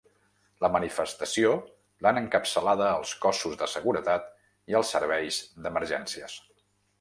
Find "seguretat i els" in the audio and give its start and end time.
3.75-4.95